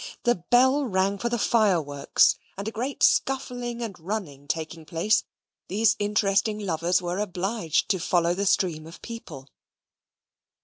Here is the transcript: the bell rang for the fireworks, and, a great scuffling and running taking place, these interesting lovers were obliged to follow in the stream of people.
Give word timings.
the 0.23 0.33
bell 0.49 0.83
rang 0.83 1.19
for 1.19 1.29
the 1.29 1.37
fireworks, 1.37 2.35
and, 2.57 2.67
a 2.67 2.71
great 2.71 3.03
scuffling 3.03 3.83
and 3.83 3.99
running 3.99 4.47
taking 4.47 4.83
place, 4.83 5.23
these 5.67 5.95
interesting 5.99 6.57
lovers 6.57 7.03
were 7.03 7.19
obliged 7.19 7.87
to 7.87 7.99
follow 7.99 8.31
in 8.31 8.37
the 8.37 8.47
stream 8.47 8.87
of 8.87 8.99
people. 9.03 9.47